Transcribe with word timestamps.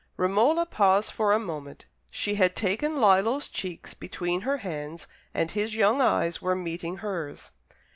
Romola 0.17 0.65
paused 0.65 1.11
for 1.11 1.31
a 1.31 1.37
moment. 1.37 1.85
She 2.09 2.33
had 2.33 2.55
taken 2.55 2.99
Lillo's 2.99 3.47
cheeks 3.47 3.93
between 3.93 4.41
her 4.41 4.57
hands, 4.57 5.05
and 5.31 5.51
his 5.51 5.75
young 5.75 6.01
eyes 6.01 6.41
were 6.41 6.55
meeting 6.55 6.97
hers. 7.05 7.51